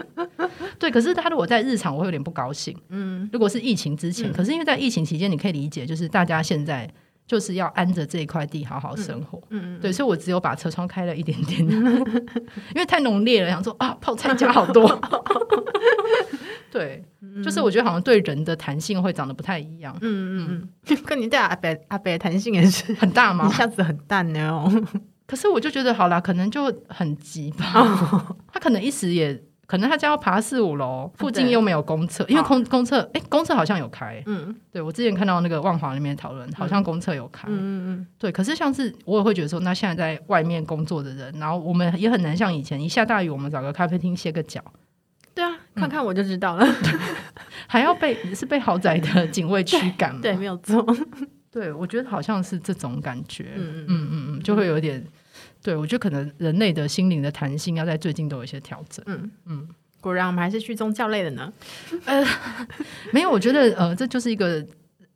[0.79, 2.73] 对，可是他如果在日常，我会有点不高兴。
[2.87, 6.89] 嗯，如果是疫情之前，嗯、可是因为在疫情期间，你可以理解，就是大家现在。
[7.29, 11.59] 就是要安着这一块地好好生活，嗯，嗯对，所以我只有把车窗开了一点点，
[12.73, 14.99] 因为太浓烈了，想说啊，泡菜加好多，
[16.73, 17.03] 对，
[17.43, 23.47] 就是我觉得好像对人的弹性会长得不太一样，嗯嗯嗯， 跟你对阿北阿北的弹性也是很大吗？
[23.47, 24.67] 一下子很淡呢哦，
[25.27, 29.39] 可是我就觉得好啦，可能就很急吧，哦、他可能一时也。
[29.69, 34.19] 可能他家要爬四五楼，附近又没有公厕，因为公公厕，哎，公厕好像有开。
[34.25, 37.47] 嗯，对我之前看到那个万华那边讨论，好像公厕有开。
[37.47, 44.59] 嗯嗯对，可是像是我也会觉得说，那现在在外面工作的人，然后我们也很难像以前一下大雨，我们找个咖啡厅歇个脚。
[45.35, 46.65] 对啊，看看我就知道了。
[47.67, 50.19] 还要被是被豪宅的警卫驱赶吗？
[50.23, 50.83] 对，没有错。
[51.51, 53.51] 对，我觉得好像是这种感觉。
[53.55, 55.05] 嗯嗯嗯嗯，就会有点。
[55.61, 59.03] 对，我觉得可能人类的心灵的弹性要在最近都有一些调整。
[59.07, 59.67] 嗯嗯，嗯
[60.01, 61.51] 果然我们还是去宗教类的呢。
[62.05, 62.25] 呃，
[63.11, 64.65] 没有，我觉得呃，这就是一个。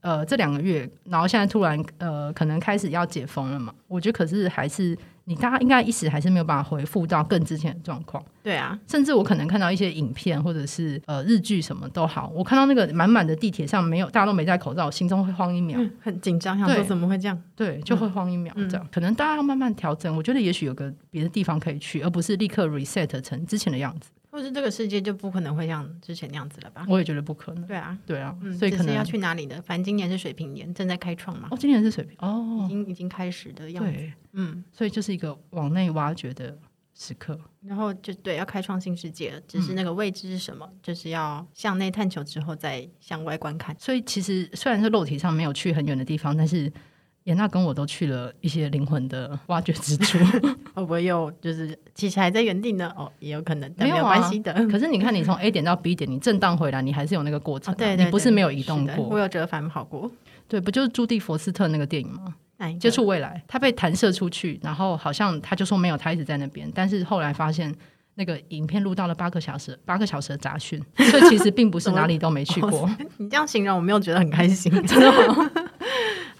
[0.01, 3.73] 呃，这两个月，然后现在突然呃，可能开始要解封了嘛？
[3.87, 8.23] 我觉得可是还是你大家应该一时还是没有办法回复到更之前的状况。
[8.43, 17.41] 对啊，甚至我可能看到一些影片或者是呃日剧什么都好，我看到那个满满的地铁上没有大家都没戴口罩，我心中会慌一秒，嗯、很紧张，想说怎么会这样？
[17.55, 18.83] 对，就会慌一秒这样。
[18.83, 24.09] 嗯、可能大家要慢慢调整，我觉得也许有个别的地方可以去，而不是立刻 reset 成之前的样子。
[24.33, 26.83] 或是这个世界就不可能会像之前那样子了吧？
[26.89, 27.63] 我也觉得不可能。
[27.67, 29.61] 对啊，对啊，嗯、所以可能要去哪里的？
[29.61, 31.49] 反正今年是水平年，正在开创嘛。
[31.51, 33.91] 哦，今年是水平哦，已经已经开始的样子。
[33.91, 36.57] 对，嗯，所以就是一个往内挖掘的
[36.95, 37.39] 时刻。
[37.61, 43.75] 然后就对，要开创新世界了，只是那个未知是什么，嗯、就是要向内探求之后再向外观看。
[43.79, 46.73] 所以其实虽然是肉体上没有去很远的地方，但是。
[47.25, 50.17] 颜娜跟我都去了一些灵魂的挖掘之处，
[50.73, 52.91] 会 不会又就是其实还在原地呢？
[52.97, 54.51] 哦，也有可能，但没有关系的。
[54.53, 59.05] 啊、可是你看，你从 A 点到 B 点，你震荡回来，你还是有那个过程、啊，哦、对，对，对，你不是没有移动过。
[59.05, 60.11] 我有折返跑过，
[60.47, 62.35] 对，不就是朱蒂佛斯特那个电影吗？
[62.79, 67.73] 接触未来，他被弹射出去，然后好像他就说没有，他一直在那边，但是后来发现
[68.15, 72.83] 那个影片录到了八个小时，八个小时的杂讯，所以其实并不是哪里都没去过。
[72.83, 75.51] 哦、 你这样形容，我没有觉得很开心，真的吗？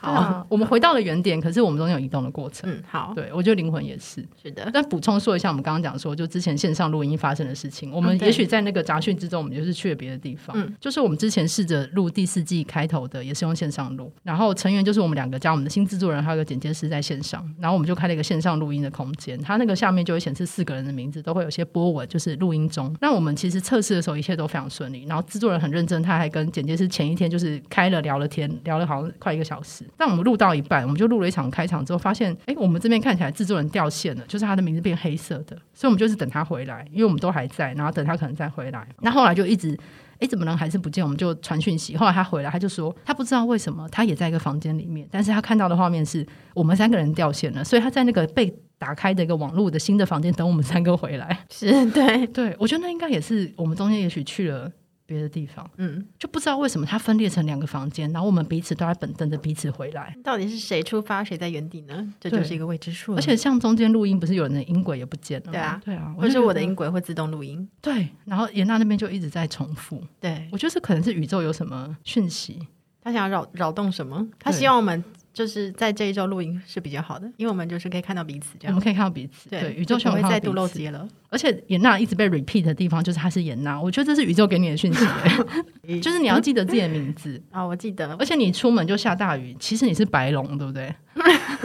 [0.04, 2.70] 好、啊，我们回到了原点，可是我们中间有移动的过程。
[2.70, 4.70] 嗯，好，对我觉得灵魂也是是的。
[4.74, 10.54] 但补充说一下，我们刚刚讲说，就之前线上录音发生的事情，我们也许在那个杂讯之中，我们就是去了别的地方。
[10.60, 22.94] 嗯，就是我们之前试着录第四季开头的，也是用线上录，然后成员就是我们两个加我们的新制作人，还有一个剪接师在线上，然后我们就开了一个线上录音的空间，它那个下面就会显示四个人的名字，都会有些波纹，就是录音中。
[23.00, 29.86] 那我们其实测试的时候一切都非常顺利，然后制作人很认真，他还跟剪接师前一天就是开了聊了天，聊了好像快一个小时。
[29.98, 30.84] 但我们录到一半。
[30.84, 38.88] 我们就录了一场开场之后，发现哎，我们这边看起来制作人掉线了，就是他的名字变黑色的，所以我们就是等他回来，因为我们都还在，然后等他可能再回来。
[39.02, 39.78] 那后来就一直
[40.20, 41.04] 哎，怎么能还是不见？
[41.04, 41.98] 我们就传讯息。
[41.98, 51.40] 后来他回来，他就说他不知道为什么，他也在一个房间里面，但是他看到的画面是我们三个人掉线了，所以他在那个被打开的一个网络的新的房间等我们三个回来。
[51.50, 54.72] 是对对，我觉得那应该也是我们中间也许去了。
[55.14, 60.16] 别的地方，嗯，就不知道为什么它分裂成两个房间，然后我们彼此都在等等着彼此回来。
[60.24, 62.14] 到底是谁出发，谁在原地呢？
[62.20, 63.16] 这就是一个未知数。
[63.16, 65.52] 而且像中间录音，不是有人的音轨也不见了？
[65.52, 67.70] 对啊，对啊，或者我的音轨会自动录音。
[67.82, 70.02] 对，然后颜娜那边就一直在重复。
[70.20, 72.68] 对，我觉得是可能是宇宙有什么讯息，
[73.02, 74.28] 他想要扰扰动什么？
[74.40, 75.04] 他希望我们。
[75.34, 79.50] 就是在这一周录音是比较好的，因为我们就是可以看到彼此，这样我们可以看到彼此。
[79.50, 81.08] 对，对宇宙会再度漏接了。
[81.30, 83.82] 而且颜娜一直被 repeat 的地方，就是她是颜娜。
[83.82, 85.06] 我觉得这是宇宙给你的讯息，
[86.00, 88.16] 就是你要记得自己的名字啊、 哦，我记得。
[88.20, 90.94] 而且你出门就下大雨，其实你是白龙，对不对？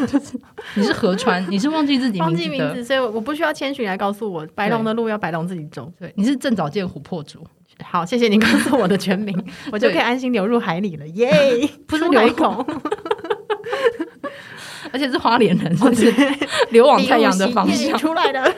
[0.06, 0.38] 就 是
[0.74, 5.92] 你是河川，你是忘记自己忘记名字，所以我不需要千寻来告诉我，白龙的路要白龙自己走。
[5.98, 7.46] 对，你是正早见琥珀主。
[7.84, 9.36] 好，谢谢你告诉我的全名，
[9.70, 11.06] 我就可以安心流入海里了。
[11.08, 11.30] 耶，
[11.86, 12.64] 不是流孔，
[14.92, 16.12] 而且是花莲人，就是
[16.70, 18.54] 流往太阳的方向出来的。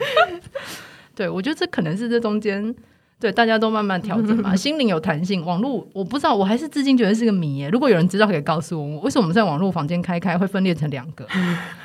[1.14, 2.74] 对，我觉得这可能是这中间。
[3.20, 4.54] 对，大家都慢慢调整嘛。
[4.56, 7.70] 心灵有弹性，网络我不知道，我还是至今觉得是个谜耶。
[7.70, 11.26] 如果有人知道，可以告诉我，为什么我们在网络房间开开会分裂成两个，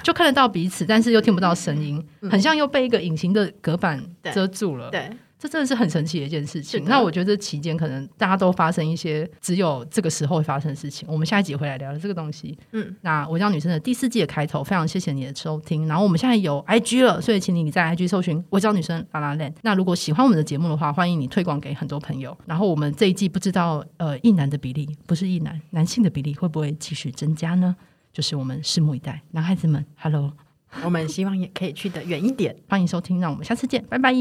[0.04, 4.90] 就看得到彼此，但是又听不到声音，很像又被一个隐形的隔板遮住了。
[4.90, 5.00] 对。
[5.00, 6.84] 对这真的是很神奇的一件事情。
[6.84, 11.08] 那我觉得这期间可能大家都发生一些只有这个时候会发生的事情。
[11.10, 12.58] 我们下一集回来聊聊这个东西。
[12.74, 15.88] 嗯，那我叫女生的第四季的开头，非常谢谢你的收听。
[15.88, 19.54] 然后我们现在有 IG 了，所以请你你在 IG 搜寻“我叫女生 lalaland”。
[19.62, 22.38] 那如果喜欢我们的节目的话，欢迎你推广给很多朋友。
[22.46, 27.74] 然后我们这一季不知道呃，异男的比例不是异男，男性的比例会不会继续增加呢？
[28.12, 29.22] 就是我们拭目以待。
[29.32, 30.49] 男孩子们，Hello。
[30.86, 32.56] 我们希望也可以去的远一点。
[32.68, 34.14] 欢迎收听，让我们下次见，拜拜，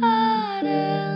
[0.00, 1.11] 拜。